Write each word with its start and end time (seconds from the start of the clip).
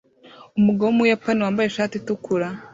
Umugabo 0.59 0.87
wumuyapani 0.89 1.39
wambaye 1.45 1.67
ishati 1.69 1.93
itukura 1.97 2.47